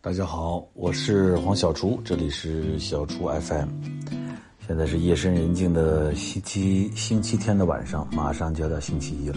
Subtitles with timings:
[0.00, 3.68] 大家好，我是黄小厨，这里是小厨 FM。
[4.64, 9.36] 现在是夜深人静的星期星期天的晚上，马上就要到星期一了，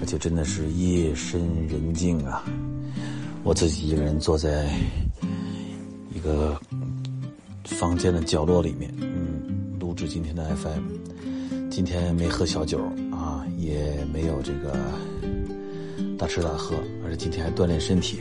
[0.00, 2.42] 而且真的是夜深人静啊！
[3.44, 4.66] 我自己一个人坐在
[6.14, 6.58] 一个
[7.64, 10.82] 房间的角落里面，嗯，录制今天的 FM。
[11.70, 12.78] 今天没喝小酒
[13.12, 14.74] 啊，也没有这个
[16.18, 18.18] 大吃大喝，而且今天还锻炼身体。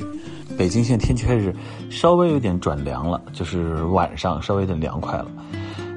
[0.58, 1.56] 北京现在天气开始
[1.90, 5.28] 稍微有点转凉了，就是晚上稍微有点凉快了。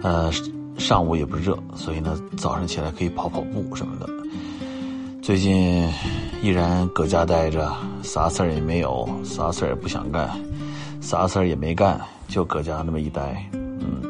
[0.02, 0.30] 呃，
[0.78, 4.06] 上午也不热，所以呢，早上起来可以跑跑步什么的。
[5.22, 5.88] 最近
[6.42, 7.70] 依然搁家待着，
[8.02, 10.30] 啥事儿也没有，啥事儿也不想干，
[11.00, 13.44] 啥事儿也没干，就搁家那么一待。
[13.52, 14.02] 嗯，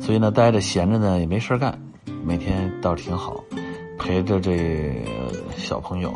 [0.00, 1.78] 所以呢，待着闲着呢也没事干，
[2.24, 3.42] 每天倒是挺好，
[3.98, 4.92] 陪着这
[5.56, 6.12] 小朋友。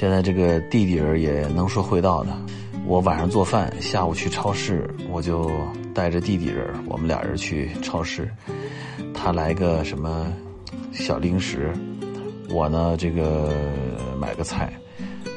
[0.00, 2.34] 现在这个弟弟儿也能说会道的，
[2.86, 5.50] 我晚上做饭，下午去超市，我就
[5.92, 8.26] 带着弟弟人，我们俩人去超市，
[9.12, 10.32] 他来个什么
[10.90, 11.70] 小零食，
[12.48, 13.52] 我呢这个
[14.18, 14.72] 买个菜，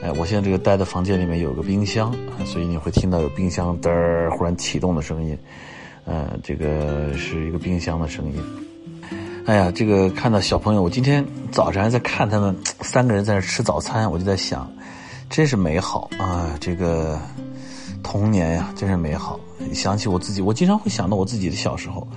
[0.01, 5.37] 哎，我现在这个待的房间里面有个冰箱，所以你会听到有冰箱嘚儿忽然启动的声音，
[6.05, 8.41] 嗯，这个是一个冰箱的声音。
[9.45, 14.71] 哎呀，这个看到小朋友，我今天早晨还在看他们三个人在那吃早餐，我就在想，
[15.29, 16.55] 真是美好啊！
[16.61, 17.19] 这个
[18.01, 19.37] 童年呀，真是美好。
[19.73, 22.07] 想起我自己，我经常会想到我自己的小时候，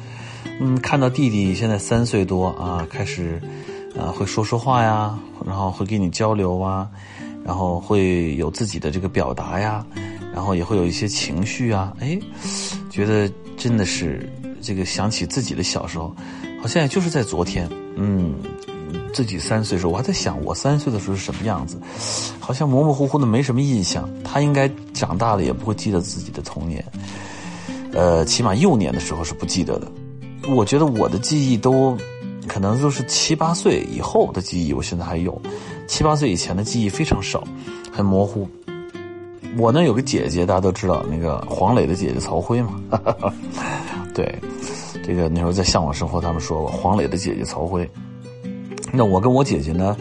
[0.60, 3.42] 嗯，看到弟弟现在三岁多啊，开始
[3.98, 6.88] 啊会说说话呀，然后会跟你交流啊，
[7.44, 9.84] 然后会有自己的这个表达呀，
[10.33, 12.16] 然后也会有一些情绪啊，哎，
[12.88, 16.14] 觉得真的是这个想起自己的小时候。
[16.67, 18.34] 好像也就是在昨天，嗯，
[19.14, 21.81] 自己三岁的时候，我还在想我三岁的时候是什么样子，
[22.41, 24.11] 好像模模糊糊的没什么印象。
[24.25, 26.84] 他应该长大了也不会记得自己的童年，
[27.92, 29.86] 呃，起码幼年的时候是不记得的。
[30.48, 31.97] 我觉得我的记忆都
[32.48, 35.40] 可能都是七八岁以后的记忆，我现在还有
[35.86, 37.46] 七八岁以前的记忆非常少，
[37.92, 38.48] 很模糊。
[39.57, 42.80] 我呢有个姐姐，大家都知道那个黄磊的姐姐曹辉嘛，
[44.13, 44.36] 对。
[45.06, 47.89] 这个那时候在《向往生活》，他们说过黄磊的姐姐曹辉。
[48.92, 49.96] 那我跟我姐姐呢，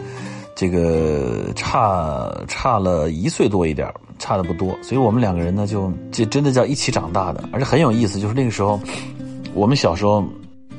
[0.56, 8.18] 这个差差了一岁多一点，差的不多，所以我们两个人呢，就这真的叫一起长大的，而且很有意思。
[8.18, 8.80] 就是那个时候，
[9.54, 10.24] 我们小时候，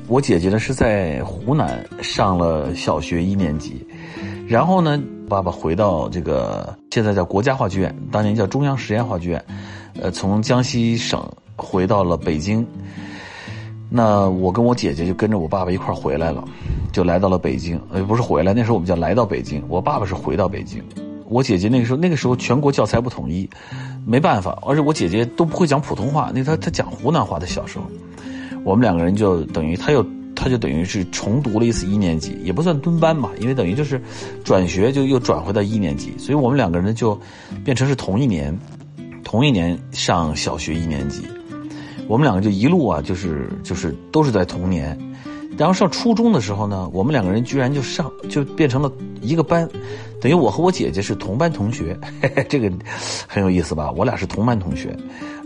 [0.08, 3.82] 我姐姐呢是在湖南上了小学一年级，
[4.46, 9.42] 然后呢，爸爸回到这个现在叫国家话剧院，当年叫中央实验话剧院，
[9.98, 12.66] 呃，从江西省回到了北京。
[13.90, 16.44] 那我跟我姐姐就跟着我爸爸一块回来了，
[16.92, 17.80] 就来到了北京。
[17.90, 19.62] 呃，不是回来，那时候我们叫来到北京。
[19.68, 20.82] 我爸爸是回到北京，
[21.26, 23.48] 我姐姐那个时候那个时候全国教材不统一，
[24.04, 27.38] 没办法，而且我姐姐都不会讲普通话，那她她讲湖南话。
[27.38, 27.84] 她小时候，
[28.62, 30.04] 我们两个人就等于她又
[30.36, 33.98] 她就等于是重读了一次一年级，也不算蹲班吧，因为等于就是
[34.44, 37.18] 转学就又转回到一年级，所以我们两个人就
[37.64, 38.54] 变成是同一年，
[39.24, 41.22] 同一年上小学一年级。
[42.08, 44.98] 我们两个就一路啊，就是就是都是在童年，
[45.58, 49.68] 然后上初中的时候呢，我们两个人居然就上就变成了一个班，
[50.18, 52.72] 等于我和我姐姐是同班同学，嘿 嘿这个
[53.28, 53.92] 很有意思吧？
[53.92, 54.96] 我俩是同班同学，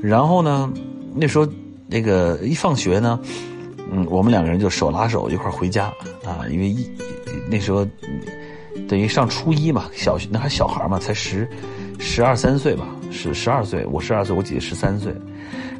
[0.01, 0.73] 然后呢，
[1.17, 1.49] 那时候
[1.89, 3.19] 那个一放学呢，
[3.91, 5.93] 嗯，我们两个人就手拉手一块回家。
[6.25, 6.89] 啊，因为一
[7.51, 7.85] 那时候
[8.89, 11.49] 等于上初一嘛，小学那还小孩嘛，才十
[11.99, 15.13] 十二三岁吧，十十二岁，我十二岁，我姐姐十三岁，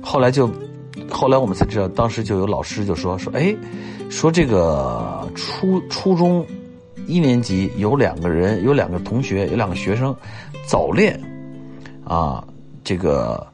[0.03, 0.51] 后来就。
[1.11, 3.55] 后来我们才知道，当时就有老师就说说，哎，
[4.11, 6.47] 说这个初初中
[7.07, 10.15] 一年级有两个人，有两个同学，有两个学生
[10.67, 11.19] 早恋，
[12.05, 12.45] 啊，
[12.85, 13.47] 这个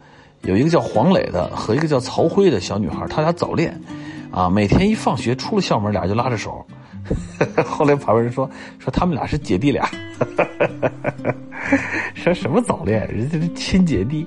[0.43, 3.81] 有一个叫黄磊的和一个叫曹辉的小女孩，他俩早恋，
[4.31, 6.65] 啊，每天一放学出了校门，俩就拉着手。
[7.65, 9.89] 后来旁边人说说他们俩是姐弟俩。
[12.15, 13.07] 说什么早恋？
[13.09, 14.27] 人家是亲姐弟，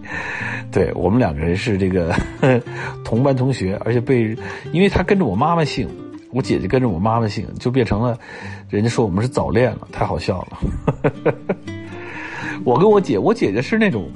[0.71, 2.13] 对我们两个人是这个
[3.03, 4.35] 同班同学，而且被
[4.71, 5.89] 因为他跟着我妈妈姓，
[6.31, 8.17] 我姐姐跟着我妈妈姓，就变成了
[8.69, 10.59] 人家说我们是早恋了，太好笑了。
[12.63, 14.07] 我跟我姐，我姐姐是那种，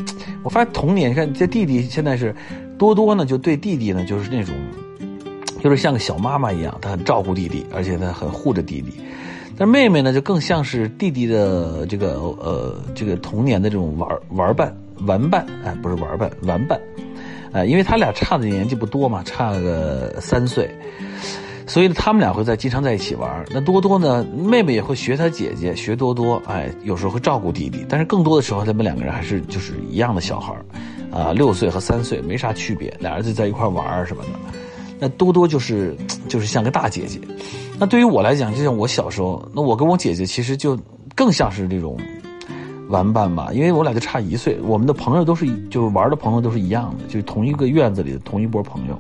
[0.44, 2.36] 我发现童年，你看这弟弟现在是
[2.78, 4.54] 多多呢，就对弟弟呢就是那种，
[5.64, 8.92] 就是像个小妈妈一样，她很照顾弟弟，而且她很护着弟弟。
[9.58, 14.76] 但妹妹呢，就更像是弟弟的这个呃，这个童年的这种玩玩伴、
[15.08, 16.80] 玩伴，哎，不是玩伴，玩伴，
[17.54, 20.70] 哎，因为他俩差的年纪不多嘛，差个三岁，
[21.66, 23.46] 所以，他们俩会在经常在一起玩。
[23.50, 27.86] 那多多呢，妹妹也会学她姐姐，学多多，哎，有时候会照顾弟弟。
[27.88, 30.54] 但是更多的时候，他们两个人还是就是一样的小孩
[31.12, 34.30] 啊，六岁和三岁没啥区别，俩人就在一块玩什么的。
[35.00, 35.96] 那多多就是
[36.28, 37.20] 就是像个大姐姐。
[37.78, 40.78] 那对于我来讲，就像我小时候，那我跟我姐姐其实就
[41.14, 41.98] 更像是这种
[42.90, 49.00] 玩伴吧，因为我俩就差一岁，我们的朋友都是就是玩的朋友都是一样的，就是同一个院子里的同一波朋友。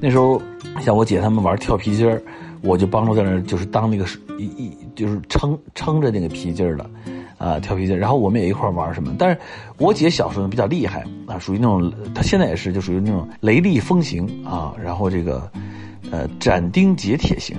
[0.00, 0.40] 那时候，
[0.80, 2.22] 像我姐他们玩跳皮筋儿，
[2.62, 4.06] 我就帮助在那儿，就是当那个
[4.38, 6.90] 一一就是撑撑着那个皮筋儿的，
[7.38, 7.98] 啊，跳皮筋。
[7.98, 9.14] 然后我们也一块玩什么。
[9.18, 9.36] 但是
[9.78, 15.50] 我姐小时候比较厉害啊，属于那种，她现在也是就属于那种雷厉风行啊，然后这个
[16.10, 17.56] 呃斩钉截铁型。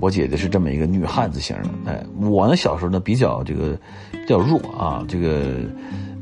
[0.00, 1.92] 我姐姐是这么一个女汉子型的。
[1.92, 3.78] 哎，我呢小时候呢比较这个
[4.10, 5.60] 比较弱啊，这个。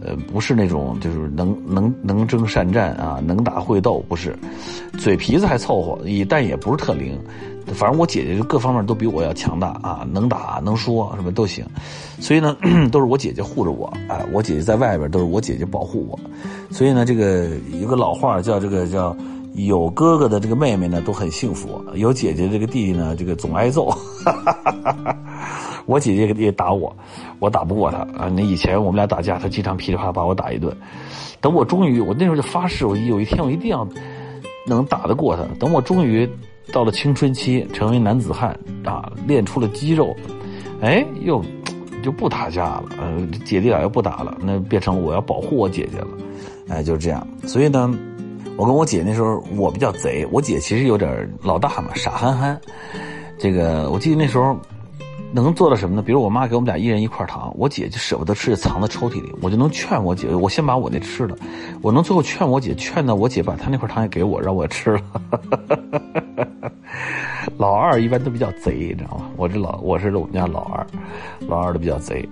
[0.04, 4.36] 呃，不是那种，就是能能能征善战啊，能打会斗，不是，
[4.98, 7.16] 嘴皮子还凑合，也但也不是特灵。
[7.68, 11.64] 反正我姐姐就各方面都比我要强大啊，能打能说什么都行，
[12.18, 12.56] 所以呢，
[12.90, 14.26] 都是我姐姐护着我啊。
[14.32, 16.18] 我姐姐在外边都是我姐姐保护我，
[16.74, 17.50] 所以呢，这个
[17.80, 19.16] 有个老话叫这个叫
[19.54, 23.92] 有哥哥的这个妹妹呢都很幸福，有姐姐这个弟弟呢这个总挨揍。
[25.84, 26.96] 我姐姐也打我，
[27.40, 28.30] 我打不过她啊！
[28.32, 30.74] 那以前我们俩打架，她经常噼里啪啦把我打一顿。
[31.40, 33.86] 等我终于，我那时候就发誓，我有一天我一定要
[34.64, 35.42] 能打得过她。
[35.58, 36.28] 等我终于
[36.72, 40.14] 到了青春期，成为男子汉啊，练出了肌肉，
[40.80, 41.44] 哎，又
[42.00, 42.84] 就不打架了。
[43.00, 46.08] 呃，姐弟俩又不打了，那变成我要保护我姐姐了。
[46.68, 47.26] 哎，就是这样。
[47.44, 47.92] 所以呢，
[48.56, 52.60] 我跟我姐那时候我比较贼，我姐其实有点老大嘛，傻憨憨。
[53.38, 54.56] 这个我记得那时候。
[55.34, 56.02] 能做到什么呢？
[56.02, 59.32] 比如我妈给我们俩一人一块糖，我姐就舍不得吃，藏在抽屉里。
[59.40, 61.34] 我就能劝我姐，我先把我那吃了，
[61.80, 65.00] 我能最后劝我姐，劝到我姐把她那块糖也给我，让我吃了。
[67.56, 69.30] 老二一般都比较贼，你知道吗？
[69.38, 70.86] 我这老我是我们家老二，
[71.48, 72.28] 老二都比较贼。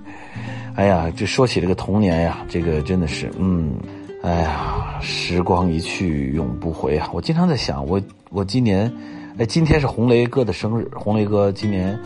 [0.74, 3.72] 哎呀，这说起这个童年呀，这个真的是，嗯，
[4.22, 7.08] 哎呀，时光一去永不回啊！
[7.12, 8.00] 我经常在想，我
[8.30, 8.92] 我今年。
[9.38, 10.86] 哎，今天是红雷哥的生日。
[10.94, 11.98] 红雷哥今年，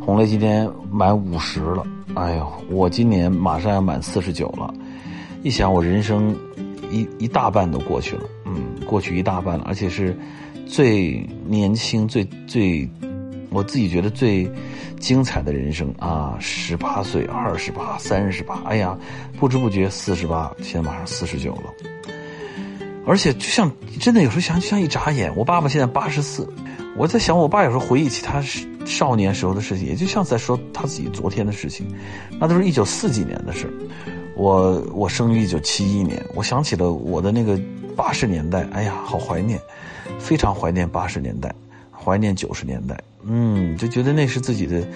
[0.00, 1.84] 红雷今年满五十了。
[2.14, 4.72] 哎呦，我今年马上要满四十九了。
[5.42, 6.36] 一想，我人生
[6.92, 10.16] 一一大半都过去了，嗯，过去一大半了，而且是
[10.64, 12.88] 最年轻、最最
[13.56, 14.46] 我自己觉得最
[15.00, 16.36] 精彩的人生啊！
[16.38, 18.94] 十八岁、二十八、三十八，哎呀，
[19.40, 21.72] 不知不觉四十八，现在马上四十九了。
[23.06, 26.46] 而且就像真的有时候想，就像一眨眼，我爸爸现在八十四。
[26.98, 28.42] 我在想，我爸有时候回忆起他
[28.84, 31.86] 少年时候的事情，也就像在说他自己昨天的事情，
[32.38, 33.72] 那都是一九四几年的事
[34.36, 37.58] 我我生于一九七一年，我想起了我的那个
[37.96, 39.58] 八十年代，哎呀，好怀念，
[40.18, 41.54] 非常怀念八十年代，
[41.90, 44.86] 怀念九十年代，嗯，就觉得那是自己的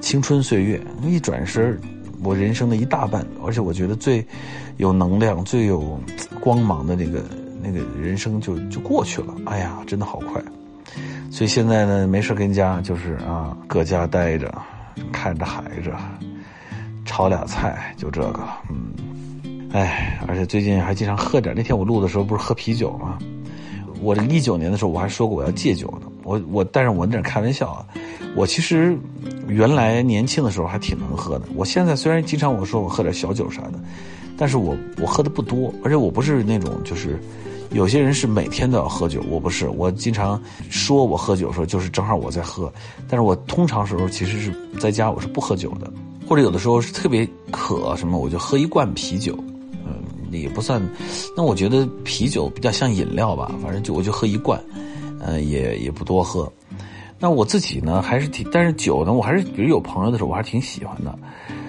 [0.00, 0.80] 青春岁月。
[1.02, 1.78] 一转身，
[2.22, 4.26] 我人生的一大半，而且我觉得最
[4.78, 6.00] 有能量、最有
[6.40, 7.22] 光芒的那个
[7.62, 9.34] 那个人生就就过去了。
[9.46, 10.42] 哎呀，真的好快。
[11.30, 14.52] 所以现在呢，没事跟家就是啊，搁家待着，
[15.12, 15.92] 看着孩子，
[17.04, 18.40] 炒俩菜，就这个，
[18.70, 21.54] 嗯，哎，而且最近还经常喝点。
[21.54, 23.18] 那天我录的时候不是喝啤酒吗？
[24.00, 27.86] 我这一九年的时候我还说过我要戒酒呢，我我，但是我那开玩笑啊。
[28.34, 28.98] 我其实
[29.48, 31.46] 原来年轻的时候还挺能喝的。
[31.54, 33.78] 我现在虽然经常我说我喝点小酒啥的，
[34.36, 37.18] 但是我我喝的不多，而且我不是那种就是。
[37.72, 39.68] 有些人是每天都要喝酒，我不是。
[39.68, 40.40] 我经常
[40.70, 42.72] 说我喝酒的时候，就是正好我在喝。
[43.08, 45.92] 但是我通常时候其实是在家，我是不喝酒的。
[46.28, 49.36] 或者有的时候是特别渴什么，我就喝一罐啤酒。
[49.84, 49.94] 嗯，
[50.30, 50.80] 也不算。
[51.36, 54.62] 那我觉得啤酒比较像饮料吧，反正就我就喝一罐，
[55.26, 56.50] 嗯，也也不多喝。
[57.18, 61.18] 那我自己呢，还是挺，但是酒呢，我还是比如有朋友的时候，我还是挺喜欢的。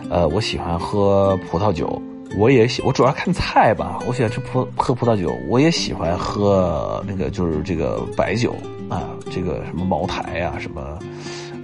[0.09, 2.01] 呃，我喜欢喝葡萄酒。
[2.37, 3.99] 我也喜，我主要看菜吧。
[4.05, 8.55] 我喜欢吃葡喝葡萄酒，我也喜欢喝那个就是这个白酒
[8.87, 10.99] 啊，这个什么茅台啊，什么，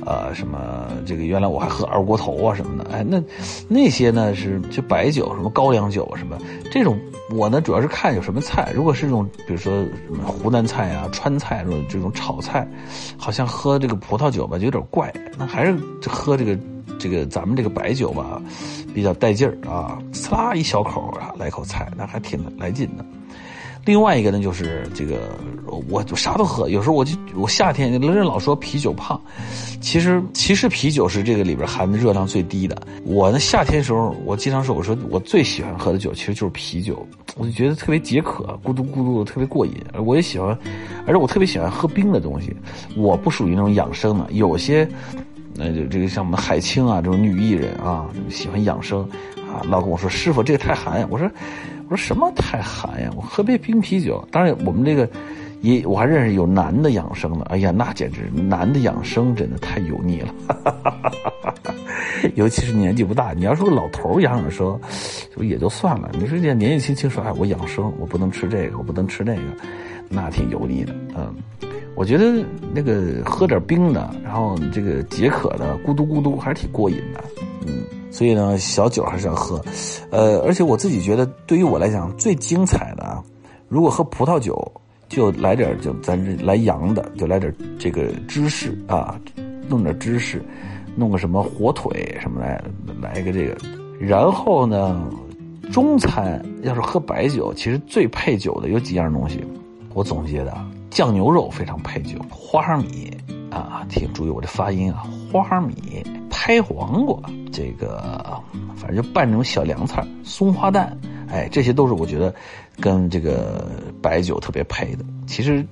[0.03, 2.89] 呃，什么这个原来我还喝二锅头啊什么的。
[2.91, 3.21] 哎，那
[3.67, 6.37] 那些呢是就白酒，什么高粱酒什么
[6.71, 6.99] 这种。
[7.29, 9.71] 我呢主要是看有什么菜，如果是这种比如说
[10.07, 12.67] 什么湖南菜啊、川菜这种这种炒菜，
[13.15, 15.77] 好像喝这个葡萄酒吧就有点怪，那还是
[16.07, 16.57] 喝这个。
[17.03, 18.41] 这个咱们这个白酒吧，
[18.93, 23.05] 比较带劲儿啊，呲啦一小口啊，来口菜，那还挺来劲的。
[23.85, 29.19] 另外一个呢，就是这个我我啥都喝，有时候我就我夏天人人老说啤酒胖，
[29.81, 32.81] 其实其实啤酒是这个里边含的热量最低的。
[33.03, 37.05] 我呢夏天时候我经常说，我说我最喜欢喝的酒其实就是啤酒，
[37.35, 39.73] 我就觉得特别解渴，咕嘟咕嘟的特别过瘾。
[40.01, 40.57] 我也喜欢，
[41.05, 42.55] 而且我特别喜欢喝冰的东西。
[42.95, 44.87] 我不属于那种养生的，有些
[45.55, 49.07] 那就这个像我们海清啊这种女艺人啊喜欢养生。
[49.53, 51.07] 啊，老跟我说师傅，这个太寒呀！
[51.11, 51.29] 我说，
[51.87, 53.11] 我说什么太寒呀？
[53.15, 54.27] 我喝杯冰啤酒。
[54.31, 55.07] 当然，我们这个
[55.61, 57.45] 也我还认识有男的养生的。
[57.51, 60.33] 哎呀，那简直男的养生真的太油腻了，
[62.33, 63.31] 尤其是年纪不大。
[63.33, 64.79] 你要说老头养养生，
[65.37, 66.09] 就也就算了。
[66.13, 69.41] 你说这年纪轻轻说哎，我养生，我不能吃这个，我不能吃那个，
[70.09, 70.95] 那挺油腻的。
[71.15, 71.31] 嗯，
[71.95, 77.23] 我觉得那个喝点冰的，然后这个解渴的，咕嘟咕嘟，还是挺过瘾的。
[77.65, 77.83] 嗯。
[78.11, 79.59] 所以呢，小酒还是要喝，
[80.11, 83.23] 呃，而且我自己觉得，对于我来讲最精彩的啊，
[83.67, 84.71] 如果喝葡萄酒，
[85.09, 89.19] 就来点就咱这来洋的，就来点这个芝士啊，
[89.67, 90.43] 弄点芝士，
[90.95, 92.63] 弄个什么火腿什么来，
[93.01, 93.57] 来一个这个。
[93.99, 95.09] 然后呢，
[95.71, 99.43] 中餐要是喝白酒，其实最配酒的有几样东西，
[99.95, 100.55] 我总结的，
[100.93, 103.11] 酱牛肉非常配酒，花生米
[103.49, 106.03] 啊，请注意我的发音啊，花生米。
[106.29, 107.17] 拍黄瓜，
[107.53, 108.03] 这个
[108.75, 110.95] 反正就拌那种小凉菜，松花蛋，
[111.29, 112.33] 哎，这些都是我觉得
[112.81, 113.65] 跟这个
[114.01, 115.05] 白酒特别配的。
[115.27, 115.65] 其实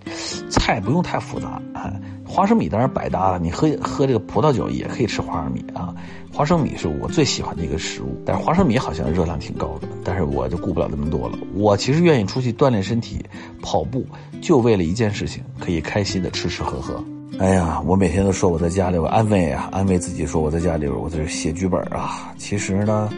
[0.49, 1.93] 菜不用太复杂啊，
[2.25, 5.93] 花生米当然百搭了，你喝喝这个葡萄酒也可以吃花生米啊。
[6.33, 11.37] 花生米是我最喜欢的一个食物，但是花生米好像热量挺高的，但是我就顾不了那么多了。
[11.53, 13.19] 我其实愿意出去锻炼身体，
[13.61, 14.05] 跑步
[14.41, 17.03] 就为了一件事情，可以开心的吃吃喝喝。
[17.37, 22.33] 哎呀，我每天都说我在家里，我安慰啊，安慰自己说我在家里，我在这写剧本啊。
[22.37, 23.09] 其实呢，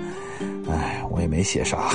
[0.70, 1.90] 哎，我也没写啥。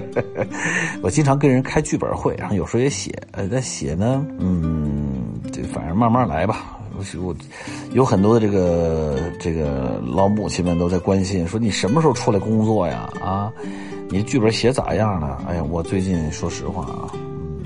[1.02, 3.10] 我经常跟人开剧本会，然后有时候也写。
[3.32, 6.74] 呃，但写呢，嗯，这反正慢慢来吧。
[6.96, 7.34] 我我
[7.92, 13.08] 有很多的这个这个老母亲们都在关心，说你什么时候出来工作呀？
[13.20, 13.52] 啊，
[14.10, 15.40] 你剧本写咋样了？
[15.48, 17.12] 哎呀，我最近说实话啊。
[17.12, 17.64] 嗯，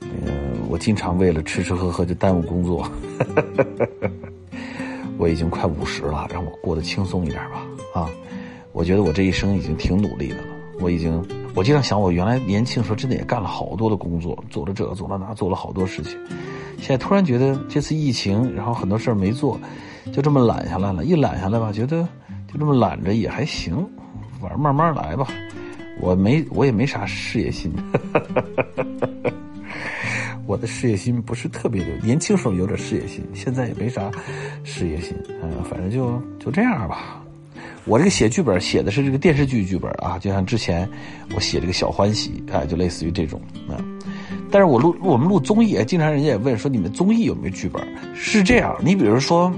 [0.00, 0.32] 那个
[0.68, 2.86] 我经常为了吃吃喝喝就耽误工作，
[5.16, 7.66] 我已经快五十了，让我过得轻松一点吧。
[7.94, 8.10] 啊，
[8.72, 10.44] 我觉得我这一生已经挺努力的了。
[10.80, 11.22] 我已经，
[11.54, 16.18] 我经常想，我原来年轻的时候真的也干了好多的工作，做了这个，做了那，做了好多事情。
[16.78, 19.60] 现在突然觉得这次疫情，然后很多事儿没做，
[20.12, 21.04] 就这么懒下来了。
[21.04, 22.02] 一懒下来吧，觉得
[22.52, 23.86] 就这么懒着也还行，
[24.40, 25.28] 反正慢慢来吧。
[26.00, 27.72] 我没，我也没啥事业心。
[30.44, 34.10] 我的事业心不是特别的，年轻时候有点事业心，现在也没啥
[34.64, 37.22] 事业心，嗯，反正就就这样吧。
[37.84, 40.88] 我这个写剧本写的是这个电视剧剧本啊，就像之前
[41.34, 43.76] 我写这个小欢喜啊，就类似于这种啊。
[44.50, 47.82] 但是我录我们录综艺，经常人家也问说你们综艺有没有剧本？
[48.14, 49.52] 是这样，你比如说，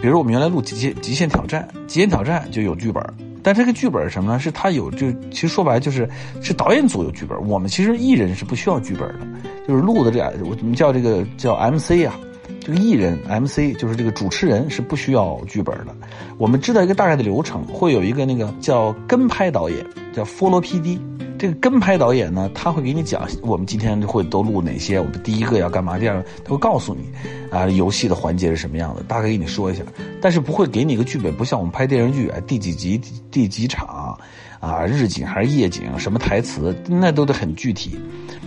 [0.00, 3.02] 比如我们原来录极限极限挑战，极限挑战就有剧本。
[3.42, 4.38] 但这个剧本是什么呢？
[4.38, 6.06] 是他有就其实说白就是
[6.42, 9.26] 是导演组有剧本，我们其实艺人是不需要剧本的，
[9.66, 12.14] 就是录的这我们叫这个叫 MC 啊，
[12.60, 15.94] 这个艺人 MC 就是这个主持人是不需要剧本的。
[16.38, 20.98] 我们知道一个大概的流程，会有一个那个叫跟拍导演，叫 follow PD。
[21.38, 27.08] 这个跟拍导演呢，他会给你讲我们今天会都录哪些，我们第一个要干嘛，第二个他会告诉你，
[27.50, 29.82] 啊，游戏的环节是什么样的，大概给你说一下，
[30.20, 34.18] 但是不会给你一个剧本，不像我们拍电视剧，哎，第几集第几场，
[34.60, 37.98] 啊，日景还是夜景，什么台词，那都得很具体。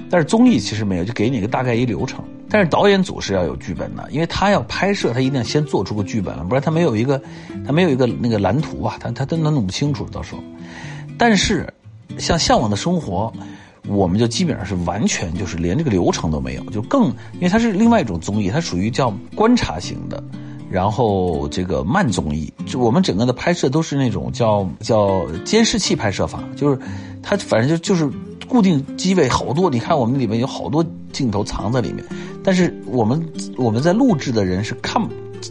[0.08, 2.24] 但是综艺其实没有，就给你个大概一流程。
[2.54, 7.20] 但是导演组是要有剧本的，因为他要拍摄，他一定要先做出个剧本了，不然他没有一个，
[7.66, 10.44] 他没有一个那个蓝图啊，他他他弄不清楚到时候。
[11.18, 11.68] 但是。
[12.20, 13.34] 像向往的生活，
[13.88, 20.24] 我们就基本上是完全就是连这个流程都没有，就更因为它是另外一种综艺，它属于叫观察型的，
[20.70, 26.78] 然后这个慢综艺，就我们整个的拍摄都是那种叫叫监视器拍摄法，就是
[27.24, 28.08] 它反正就就是
[28.54, 32.06] 固定机位好多，你看我们里面有好多镜头藏在里面，
[32.44, 33.20] 但是我们
[33.58, 35.02] 我们在录制的人是看。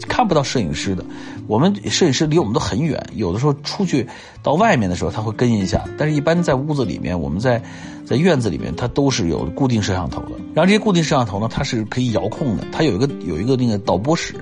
[0.09, 1.05] 看不到摄影师的，
[1.47, 4.07] 我们摄影师离我们都很远，有的时候出去
[4.43, 7.63] 到外面的时候他会跟一下，但是一般在屋子里面，我们在
[8.07, 10.31] 在院子里面，它都是有固定摄像头的。
[10.55, 14.35] 然后这些固定摄像头呢，它是可以遥控的，它有一个有一个那个导播室，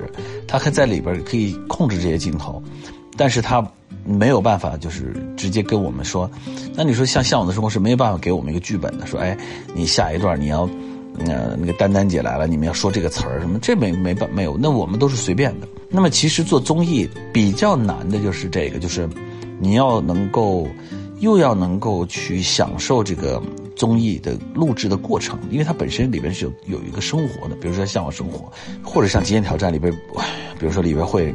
[0.46, 2.62] 它还在里边可以控制这些镜头，
[3.16, 3.60] 但是它
[4.10, 6.30] 没有办法就是直接跟我们说。
[6.74, 9.36] 那你说像《向往的生活》是没有办法给我们一个剧本的，说哎，
[9.74, 10.68] 你下一段你要。
[11.26, 13.58] 呃，那个丹丹姐来了，你们要说这个词儿什么？
[13.60, 15.68] 这没没办没有，那我们都是随便的。
[15.90, 19.06] 那么其实做综艺比较难的就是这个，就是
[19.58, 20.66] 你要能够
[21.18, 23.42] 又要能够去享受这个
[23.76, 28.50] 综艺的录制的过程，因为它本身里边是有有一个生活的，比如说向往生活，
[28.82, 29.92] 或者像极限挑战里边，
[30.58, 31.34] 比如说里边会，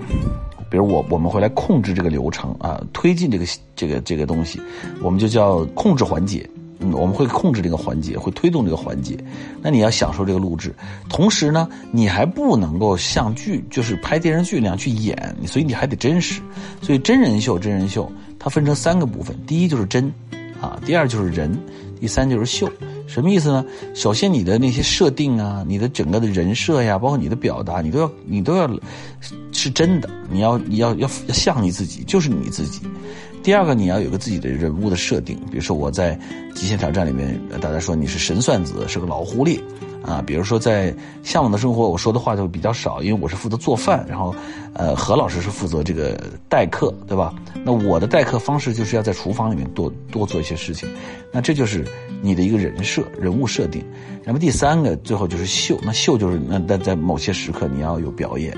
[0.75, 3.46] 比如我我们会来控制这个流程啊，推进这个
[3.77, 4.60] 这个这个东西，
[5.01, 6.46] 我们就叫控制环节。
[6.79, 9.17] 嗯，我们会控制这个环节，会推动这个环节。
[9.62, 10.75] 那你要享受这个录制，
[11.08, 16.41] 同时呢，你还不能够像剧，就是拍电视剧那样去演，所以你还得真实。
[16.82, 20.13] 所以真人秀，真人秀它分成三个部分：第一就是真，
[20.60, 21.58] 啊，第二就是人，
[22.01, 22.70] 第三就是秀。
[23.08, 23.66] 什么意思呢？
[23.94, 28.70] 首先你的那些设定啊，你的整个的人设呀，包括你的表达，你都要你都要
[29.52, 32.82] 是真的，你要你要要像你自己，就是你自己。
[33.46, 36.16] 第二个，你要有个自己的人物的设定，比如说我在
[36.56, 39.62] 《极限挑战》里面，大家说你是神算子，是个老狐狸，
[40.04, 44.34] 啊，比如说在《向往的生活》，我说的话就比较少，因为我是负责做饭，然后，
[44.74, 47.36] 呃，何老师是负责这个待客，对吧？
[47.64, 50.90] 那我的待客方式就是要在厨房里面多多做一些事情，
[51.32, 51.86] 那这就是
[52.24, 53.86] 你的一个人设、人物设定。
[54.24, 58.58] 那么第三个，最后就是秀，那秀就是那在在某些时刻你要有表演。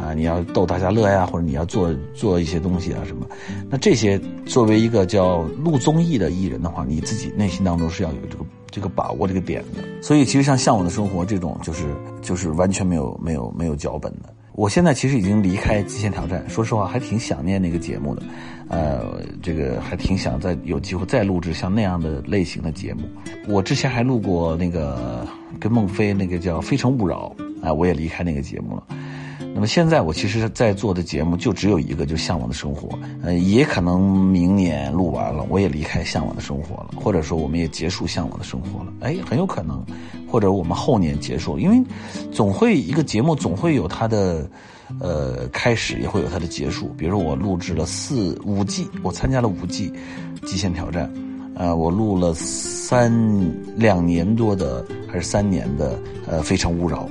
[0.00, 3.26] 啊，你要逗大家乐呀，或者你要做做一些东西啊什么，
[3.68, 9.82] 那这些作为一个叫录综艺的艺人的话，你自己内心当中是要有这个这个把握这个点的。
[10.00, 11.84] 所以其实像《向往的生活》这种，就是
[12.22, 14.32] 就是完全没有没有没有脚本的。
[14.54, 18.22] 我现在其实已经离开《极限挑战》，说实话还挺想念那个节目的，
[18.68, 23.02] 呃，这个还挺想再有机会再录制像那样的类型的节目。
[23.46, 25.24] 我之前还录过那个
[25.60, 27.32] 跟孟非那个叫《非诚勿扰》，
[27.64, 28.82] 啊，我也离开那个节目了。
[29.58, 32.96] 那么现在我其实在做的节目就只有一个，就《向往的生活》。
[33.24, 38.92] 呃，也可能明年录完了，我也离开《向往的生活》了，或者说我们也结束《向往的生活》了。
[39.00, 39.84] 哎，很有可能，
[40.28, 41.82] 或者我们后年结束，因为
[42.30, 44.48] 总会一个节目总会有它的
[45.00, 46.94] 呃开始，也会有它的结束。
[46.96, 49.90] 比如说我录制了四五季，我参加了五季
[50.46, 51.12] 《极限挑战》，
[51.56, 53.12] 呃，我录了三
[53.74, 55.98] 两年多的还是三年的
[56.28, 57.06] 呃《非诚勿扰》，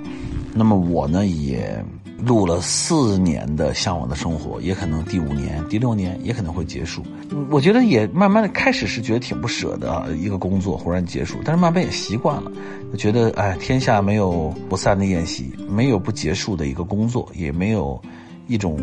[0.54, 1.84] 那么我呢也。
[2.26, 7.04] 录了四年的《向往的生活》，也可能第五年、第六年也可能会结束。
[7.52, 12.52] 我觉得也慢慢的开始是觉得挺不舍的一个工作忽然结束，但是慢慢也习惯了，
[12.98, 18.02] 觉得哎，天下没有不散的宴席，没有不结束的一个工作，也没有
[18.48, 18.80] 一种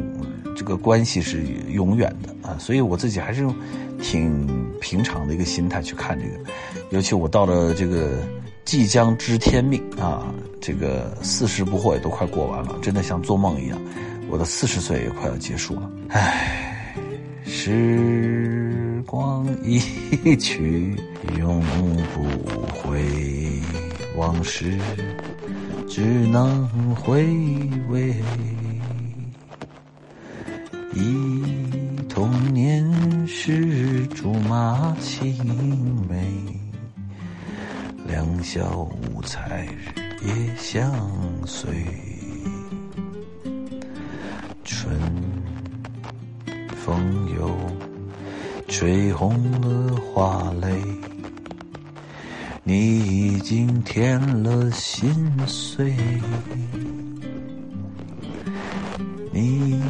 [0.57, 2.57] 这个关系是永远的啊。
[2.59, 3.45] 所以我自己还是
[4.01, 4.47] 挺
[4.81, 6.51] 平常的一个心态去看这个，
[6.91, 8.19] 尤其我到了这个。
[8.65, 10.35] 即将知天命啊！
[10.61, 13.79] 这个四十不惑也都快过完了，真的像做梦一样。
[14.29, 16.97] 我的四十岁也快要结束了，唉，
[17.45, 20.97] 时光一去
[21.39, 21.63] 永
[22.15, 22.25] 不
[22.73, 23.05] 回，
[24.17, 24.79] 往事
[25.87, 27.27] 只能回
[27.91, 28.15] 味。
[30.95, 31.43] 忆
[32.09, 32.91] 童年
[33.27, 35.37] 时竹马青
[36.09, 36.44] 梅。
[38.45, 39.67] 小无猜，
[40.21, 40.93] 日夜相
[41.47, 41.67] 随。
[44.63, 44.95] 春
[46.77, 47.51] 风又
[48.69, 50.69] 吹红了花蕾，
[52.63, 55.97] 你已经添了心碎，
[59.33, 59.81] 你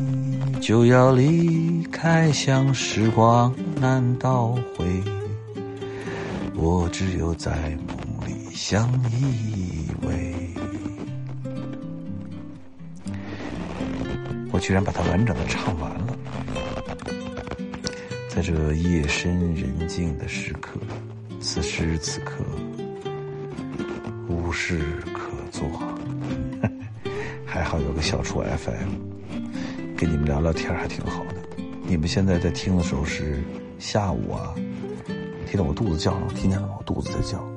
[0.60, 5.02] 就要离开，像时光难倒回，
[6.54, 7.76] 我只有在。
[8.66, 10.32] 相依偎，
[14.50, 16.16] 我居然把它完整的唱完了。
[18.26, 20.80] 在这夜深人静的时刻，
[21.42, 22.42] 此时此刻
[24.28, 24.80] 无事
[25.12, 25.68] 可做，
[27.44, 28.94] 还好有个小厨 FM，
[29.94, 31.34] 跟你们聊聊天还挺好的。
[31.86, 33.44] 你们现在在听的时候是
[33.78, 34.54] 下午啊？
[35.46, 36.76] 听到我肚子叫了，听见了吗？
[36.78, 37.53] 我肚子在叫。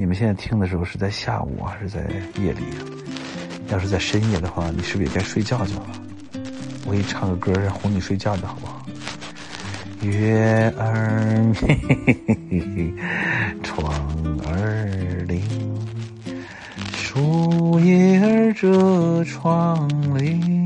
[0.00, 2.00] 你们现在听的时候是在下午还是在
[2.40, 2.62] 夜里？
[3.68, 5.90] 要是在深夜的话，你是不是也该睡觉觉了？
[6.86, 8.86] 我给你唱个歌，哄你睡觉的好不好？
[10.02, 11.52] 月儿
[12.48, 12.96] 明，
[13.64, 13.92] 窗
[14.46, 15.42] 儿明，
[16.94, 20.57] 树叶儿遮窗棂。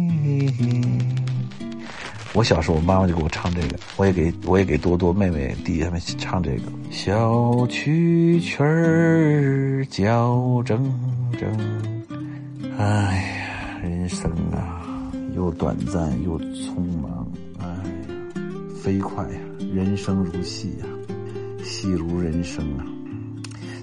[2.35, 6.63] 我小时候，我妈妈就给我唱这个，我也给我也给多多妹妹弟弟他们唱这个。
[6.91, 7.31] 小
[7.67, 10.81] 蛐蛐儿叫铮
[11.33, 11.47] 铮，
[12.79, 17.27] 哎呀，人生啊，又短暂又匆忙，
[17.59, 17.83] 哎呀，
[18.83, 19.39] 飞快呀，
[19.75, 20.87] 人生如戏呀，
[21.63, 22.87] 戏如人生啊。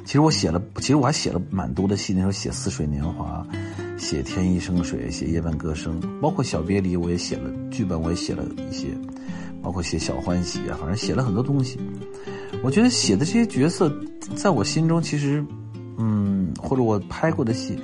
[0.05, 3.45] 其实我写了，其实我还写了蛮多的戏，那时候写《似水年华》。
[3.99, 8.87] 写天一生水，写夜半歌声，包括小别离，我也写了剧本，我也写了一些，
[9.61, 11.77] 包括写《小欢喜》啊，反正写了很多东西。
[12.63, 13.93] 我觉得写的这些角色，
[14.35, 15.45] 在我心中其实，
[15.97, 17.77] 嗯，或者我拍过的戏，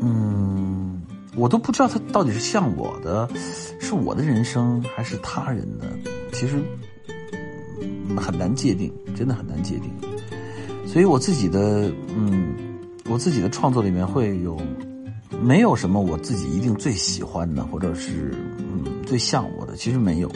[0.00, 1.00] 嗯，
[1.36, 3.28] 我都不知道他到底是像我的，
[3.78, 5.86] 是我的人生还是他人的，
[6.32, 6.58] 其实
[8.16, 9.90] 很难界定，真的很难界定。
[10.86, 12.54] 所以我自己的，嗯，
[13.10, 14.56] 我自己的创作里面会有。
[15.42, 20.30] 没有什么我自己一定最喜欢的，或者是嗯最像我的，其实没有。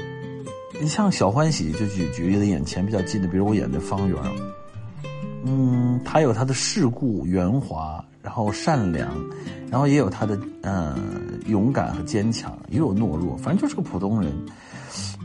[0.80, 4.16] 你像小欢喜，就举举例子，眼前比较近的，比如我演的方圆，
[5.44, 9.10] 嗯，他有他的世故圆滑，然后善良，
[9.68, 10.96] 然后也有他的嗯
[11.48, 14.32] 勇敢和坚强，也有懦弱，反正就是个普通人。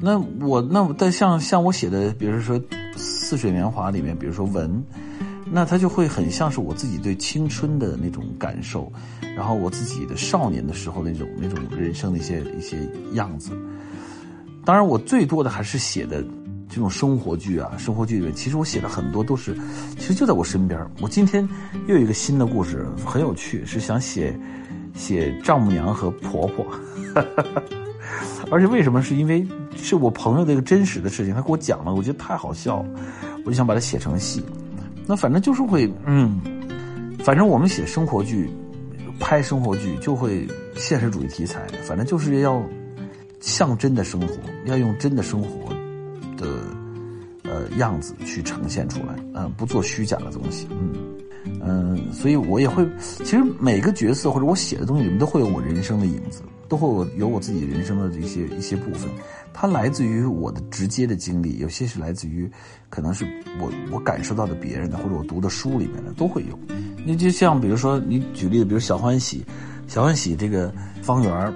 [0.02, 2.60] 那我那但像像我写的，比如说
[2.98, 4.84] 《似水年华》里面，比如说文。
[5.52, 8.92] 那他就会很像是我自己对青春的那种感受，
[9.36, 13.52] 然后我自己的少年的时候那种那种人生的一些一些样子。
[14.64, 16.24] 当然，我最多的还是写的
[16.70, 19.58] 这种生活剧啊，生活剧里面，其实我写的很多都是，
[19.98, 20.80] 其实就在我身边。
[21.02, 21.48] 我今天
[21.88, 24.40] 又有一个新的故事，很有趣，是想写
[24.94, 26.64] 写丈母娘和婆婆，
[28.52, 29.02] 而且为什么？
[29.02, 32.90] 是因为是我朋友的一个真实的事情，他给我讲了，我觉得太好笑了，
[33.46, 34.44] 我就想把它写成戏。
[35.10, 36.39] 那反正就是会，嗯，
[37.24, 38.48] 反正我们写生活剧，
[39.19, 42.63] 拍生活剧就会现实主义题材，反正就是要
[43.39, 45.67] 像真的生活，要用真的生活
[46.38, 46.60] 的
[47.43, 50.93] 呃样子去呈现出来，嗯，不做虚假的东西，嗯
[51.60, 59.10] 嗯，所以我也会，其实每个角色或者我写的东西里面都会有我人生的影子，都会有我自己人生的一些一些部分。
[59.52, 62.50] 它来自于我的直接的经历，有些是来自于，
[62.90, 63.26] 可能是
[63.60, 66.58] 我我感受到的别人的，或者我读的书里面的都会有。
[67.06, 69.44] 你就像比如说，你举例子，比如小欢喜，
[69.88, 71.54] 小欢喜这个方圆，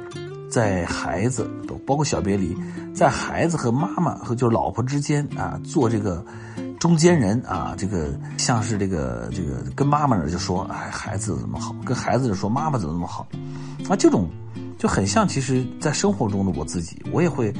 [0.50, 2.58] 在孩子都包括小别离，
[2.94, 6.26] 在孩子和妈妈和就是老婆之间啊，做这个
[6.80, 13.28] 中间人啊，这个像是这个这个跟妈妈那就说，哎，孩子怎么好，跟孩子就说妈妈怎么那么好，
[13.88, 14.28] 啊，这种
[14.84, 17.54] 就很像，其实在生活中的我自己，我也会。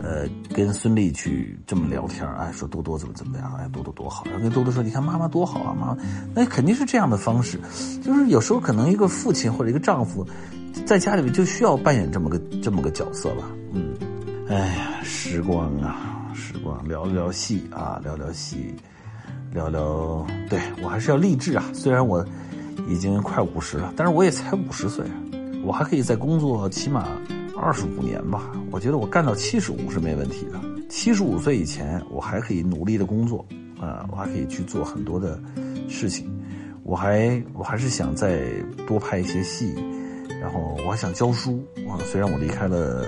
[0.00, 4.24] 呃，跟孙俪去这么聊天哎，说多多怎么怎么样，哎，多多多好。
[4.26, 5.96] 然后跟多多说，你看妈妈多好啊，妈，
[6.32, 7.58] 那肯定是这样的方式。
[8.00, 10.24] 就是有时候可能一个父亲或者一个丈夫，
[10.86, 13.50] 在家里面就需要扮演这么个这么个角色吧。
[13.72, 13.92] 嗯，
[14.48, 18.72] 哎呀，时光啊，时光，聊聊戏啊，聊聊戏，
[19.52, 21.64] 聊聊，对我还是要励志啊。
[21.72, 22.24] 虽然我
[22.88, 25.04] 已经快五十了，但是我也才五十岁，
[25.68, 27.06] 我还可以再工作，起码。
[27.60, 30.58] 二十五年吧，我觉得我干到七十五是没问题的。
[30.88, 33.44] 七十五岁以前，我还可以努力的工作，
[33.78, 35.38] 啊，我还可以去做很多的
[35.86, 36.26] 事情。
[36.84, 38.48] 我还我还是想再
[38.86, 39.74] 多拍一些戏，
[40.40, 41.62] 然后我还想教书。
[41.86, 43.04] 啊，虽然我离开了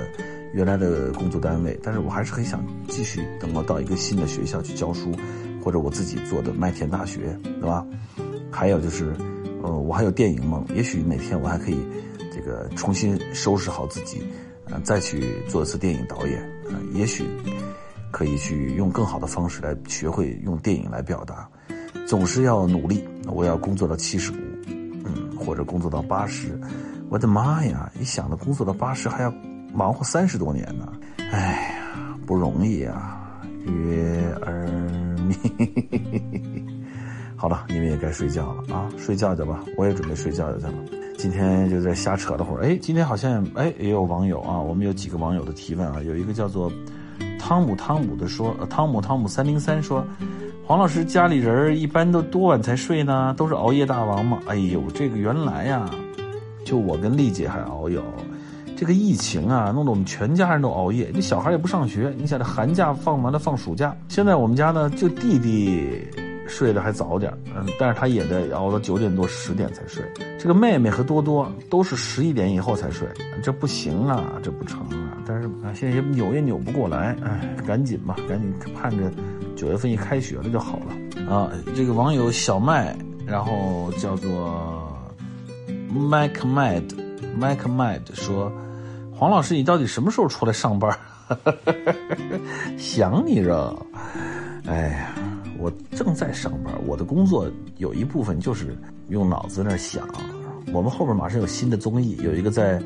[0.52, 5.12] 原来的工作单位，但是我还是很想继续等我到一个新的学校去教书，
[5.64, 7.86] 或者我自己做的麦田大学，对吧？
[8.50, 9.14] 还有就是，
[9.62, 11.78] 呃，我还有电影梦，也许哪天我还可以。
[12.40, 14.22] 这个重新收拾好自己，
[14.70, 17.24] 呃，再去做一次电影导演，啊，也许
[18.10, 21.46] 可以去用更好的方式来学会用电影来表达。
[22.06, 24.36] 总是要努力，我要工作到七十五，
[25.04, 26.58] 嗯，或者工作到八十。
[27.10, 27.92] 我的妈呀！
[28.00, 29.30] 一想到工作到八十还要
[29.74, 30.90] 忙活三十多年呢，
[31.30, 33.42] 哎呀，不容易啊！
[33.66, 34.66] 月儿
[35.18, 36.69] 明。
[37.40, 40.74] 好了，你们也该睡觉了啊，睡觉去吧，我也准备睡觉去了。
[41.16, 46.70] 今天就在瞎扯了会儿，哎，今天好像哎也有网友啊，我们有几个网友的提问啊，有一个叫做
[47.38, 50.06] 汤姆汤姆的说，汤姆汤姆三零三说，
[50.66, 53.34] 黄老师家里人一般都多晚才睡呢？
[53.38, 54.38] 都是熬夜大王吗？
[54.46, 55.90] 哎呦，这个原来呀，
[56.62, 57.98] 就我跟丽姐还熬夜，
[58.76, 66.06] 这个疫情啊，弄得我们全家人都熬夜，这小孩也不上学，你想这寒假放完了放暑假，现在我们家呢就弟弟。
[66.50, 70.04] 睡得还早点嗯，但是他也得熬到九点多十点才睡。
[70.36, 73.06] 这个妹妹和多多都是十一点以后才睡，
[73.40, 75.16] 这不行啊，这不成啊。
[75.24, 79.10] 但是啊，现在也扭也扭不过来，哎，赶紧吧，赶紧盼着
[79.54, 81.52] 九月份一开学了就好了啊。
[81.74, 84.92] 这个网友小麦，然后叫做
[85.94, 86.82] Mike Mad
[87.38, 88.52] Mike Mad 说
[89.14, 90.98] ：“黄老师，你到底什么时候出来上班？
[92.76, 93.86] 想你了，
[94.66, 95.14] 哎呀。”
[95.60, 98.74] 我正在上班，我的工作有一部分就是
[99.08, 100.08] 用脑子那想。
[100.72, 102.82] 我们后面马上有新的综艺，有一个在，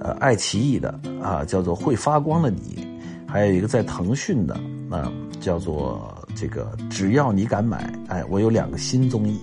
[0.00, 2.86] 呃，爱奇艺的啊，叫做《会发光的你》，
[3.30, 4.54] 还有一个在腾讯的
[4.90, 7.92] 啊，叫做这个只要你敢买。
[8.08, 9.38] 哎，我有两个新综艺，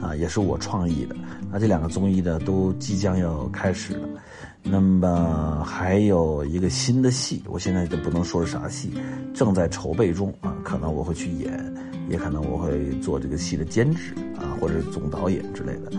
[0.00, 1.14] 啊，也是我创意的。
[1.50, 4.08] 那这两个综艺呢，都即将要开始了。
[4.62, 8.92] 那么还有一个新的戏，我现在都不能说是啥戏，
[9.34, 11.74] 正在筹备中啊，可能我会去演，
[12.08, 15.92] 也可能我会做这个戏的监制啊，或者总导演之类的，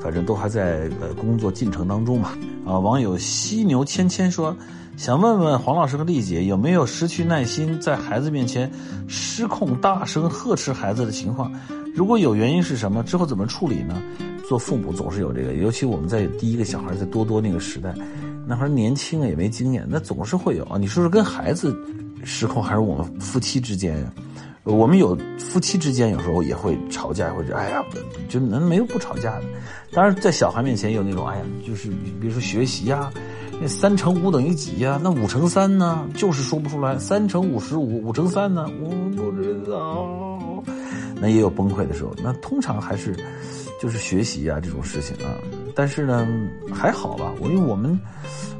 [0.00, 2.36] 反正都还在呃工作进程当中嘛。
[2.64, 4.56] 啊，网友犀牛芊芊说，
[5.02, 8.70] 想问问黄老师和丽姐有没有失去耐心在孩子面前
[9.08, 11.52] 失控大声呵斥孩子的情况？
[11.92, 13.02] 如果有原因是什么？
[13.02, 14.00] 之后怎么处理呢？
[14.48, 17.92] 做父母总是有这个，尤其我们在第一个小孩在多多那个时代，
[18.46, 20.78] 那会儿年轻也没经验，那总是会有啊。
[20.78, 21.76] 你说是跟孩子
[22.22, 24.08] 失控，还是我们夫妻之间？
[24.62, 27.84] 我们有夫妻之间有时候也会吵架，或者哎呀，
[28.28, 29.42] 就能没有不吵架的。
[29.90, 31.88] 当然在小孩面前有那种哎呀，就是
[32.20, 33.10] 比如说学习呀，
[33.62, 35.00] 那三乘五等于几呀？
[35.00, 36.04] 那五乘三呢？
[36.14, 36.98] 就是说不出来。
[36.98, 38.68] 三乘五十五，五乘三呢？
[38.80, 40.64] 我不知道。
[41.20, 42.12] 那也有崩溃的时候。
[42.22, 43.16] 那通常还是。
[43.80, 45.34] 就是学习啊这种事情啊，
[45.74, 46.24] 但是呢
[46.72, 47.98] 还好吧，我因为我们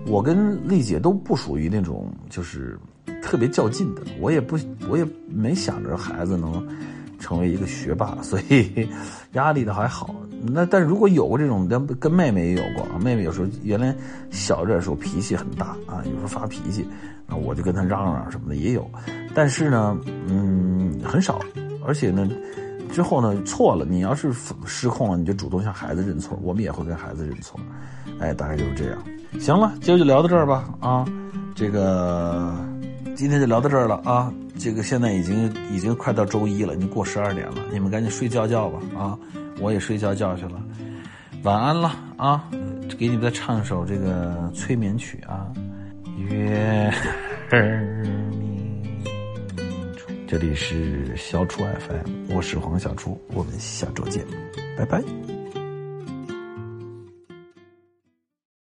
[0.05, 2.77] 我跟丽姐都不属于那种就是
[3.23, 6.67] 特别较劲的，我也不我也没想着孩子能
[7.21, 8.89] 成为一个学霸，所以
[9.35, 10.13] 压力的还好。
[10.43, 13.95] 那但如果有过这种，跟跟妹妹也有过啊，妹妹有时候原来
[14.31, 16.87] 小点的时候脾气很大啊，有时候发脾气，
[17.27, 18.91] 啊我就跟她嚷嚷什么的也有，
[19.35, 19.97] 但是呢
[20.29, 21.41] 嗯很少，
[21.87, 22.29] 而且呢。
[22.93, 24.31] 之后呢，错了，你要是
[24.67, 27.59] 失控了，你就主动向孩子认错，我们也会跟孩子认错，
[28.19, 29.03] 哎，大概就是这样。
[29.41, 31.07] 行了，今儿就聊到这儿吧，啊，
[31.55, 32.55] 这个
[33.17, 39.19] 今天就聊到这儿了啊，这个现在已经已经快到周一了，已经过十二点了，你们赶紧睡觉觉吧，啊，
[39.63, 40.61] 我也睡觉觉去了，
[41.45, 42.51] 晚安了啊，
[42.99, 45.47] 给你们再唱首这个催眠曲啊，
[46.19, 46.93] 月
[47.51, 48.61] 儿明。
[50.27, 54.25] 这里是小楚 FM，我是黄小厨，我们下周见，
[54.77, 55.01] 拜拜。